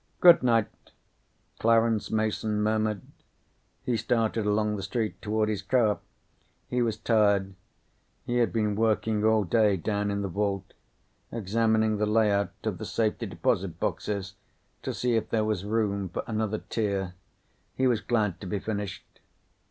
"Good 0.19 0.41
night," 0.41 0.65
Clarence 1.59 2.09
Mason 2.09 2.63
murmured. 2.63 3.03
He 3.83 3.95
started 3.97 4.47
along 4.47 4.75
the 4.75 4.81
street 4.81 5.21
toward 5.21 5.47
his 5.47 5.61
car. 5.61 5.99
He 6.67 6.81
was 6.81 6.97
tired. 6.97 7.53
He 8.25 8.37
had 8.37 8.51
been 8.51 8.75
working 8.75 9.23
all 9.23 9.43
day 9.43 9.77
down 9.77 10.09
in 10.09 10.23
the 10.23 10.27
vault, 10.27 10.73
examining 11.31 11.97
the 11.97 12.07
lay 12.07 12.31
out 12.31 12.51
of 12.63 12.79
the 12.79 12.85
safety 12.85 13.27
deposit 13.27 13.79
boxes 13.79 14.33
to 14.81 14.91
see 14.91 15.13
if 15.15 15.29
there 15.29 15.45
was 15.45 15.65
room 15.65 16.09
for 16.09 16.23
another 16.25 16.57
tier. 16.67 17.13
He 17.75 17.85
was 17.85 18.01
glad 18.01 18.41
to 18.41 18.47
be 18.47 18.57
finished. 18.57 19.05